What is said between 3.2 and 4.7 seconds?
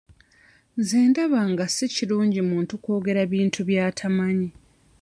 bintu by'atamanyi.